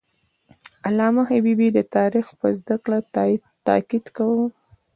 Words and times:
علامه 0.87 1.23
حبیبي 1.31 1.67
د 1.73 1.79
تاریخ 1.95 2.27
پر 2.39 2.51
زده 2.59 2.75
کړه 2.83 2.99
تاکید 3.67 4.05
کاوه. 4.15 4.47